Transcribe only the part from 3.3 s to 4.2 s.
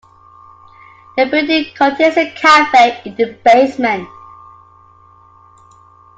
basement.